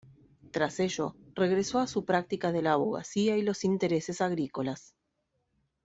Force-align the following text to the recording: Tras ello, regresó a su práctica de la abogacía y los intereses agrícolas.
Tras 0.49 0.79
ello, 0.79 1.15
regresó 1.35 1.77
a 1.77 1.85
su 1.85 2.05
práctica 2.05 2.51
de 2.51 2.63
la 2.63 2.71
abogacía 2.73 3.37
y 3.37 3.43
los 3.43 3.63
intereses 3.63 4.19
agrícolas. 4.19 4.95